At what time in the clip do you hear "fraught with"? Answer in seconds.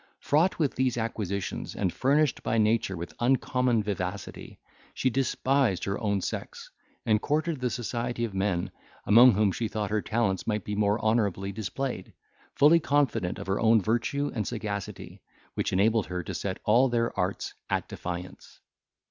0.19-0.73